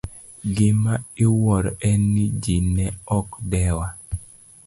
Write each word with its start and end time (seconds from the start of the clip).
Gima 0.55 0.93
iwuoro 1.25 1.71
en 1.89 1.99
ni 2.13 2.25
ji 2.41 2.57
ne 2.75 2.85
ok 3.17 3.27
dewa. 3.51 3.87